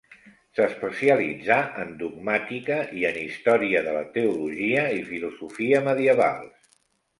[0.59, 6.75] S'especialitzà en dogmàtica i en història de la teologia i filosofia medievals.